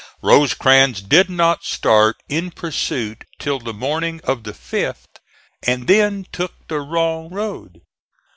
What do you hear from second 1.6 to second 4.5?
start in pursuit till the morning of